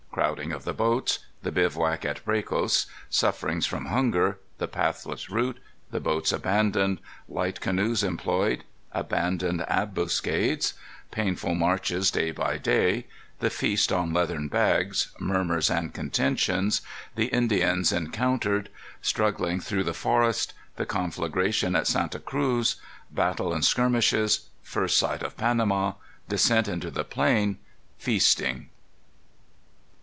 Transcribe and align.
Crowding 0.13 0.51
of 0.51 0.65
the 0.65 0.73
Boats. 0.73 1.19
The 1.41 1.53
Bivouac 1.53 2.03
at 2.03 2.23
Bracos. 2.25 2.85
Sufferings 3.09 3.65
from 3.65 3.85
Hunger. 3.85 4.39
The 4.57 4.67
Pathless 4.67 5.29
Route. 5.29 5.57
The 5.91 6.01
Boats 6.01 6.33
Abandoned. 6.33 6.99
Light 7.29 7.61
Canoes 7.61 8.03
Employed. 8.03 8.65
Abandoned 8.91 9.63
Ambuscades. 9.69 10.73
Painful 11.11 11.55
Marches, 11.55 12.11
Day 12.11 12.31
by 12.31 12.57
Day. 12.57 13.07
The 13.39 13.49
Feast 13.49 13.93
on 13.93 14.11
Leathern 14.11 14.49
Bags. 14.49 15.13
Murmurs 15.17 15.69
and 15.71 15.93
Contentions. 15.93 16.81
The 17.15 17.27
Indians 17.27 17.93
Encountered. 17.93 18.67
Struggling 19.01 19.61
through 19.61 19.85
the 19.85 19.93
Forest. 19.93 20.53
The 20.75 20.85
Conflagration 20.85 21.73
at 21.73 21.87
Santa 21.87 22.19
Cruz. 22.19 22.75
Battle 23.11 23.53
and 23.53 23.63
Skirmishes. 23.63 24.49
First 24.61 24.97
Sight 24.99 25.23
of 25.23 25.37
Panama. 25.37 25.93
Descent 26.27 26.67
into 26.67 26.91
the 26.91 27.05
Plain. 27.05 27.59
Feasting. 27.97 28.67